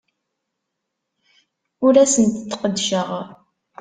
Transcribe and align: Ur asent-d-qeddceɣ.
Ur 1.85 1.93
asent-d-qeddceɣ. 2.03 3.09